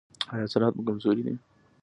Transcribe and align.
ایا 0.31 0.43
عضلات 0.47 0.73
مو 0.75 0.81
کمزوري 0.87 1.21
دي؟ 1.25 1.33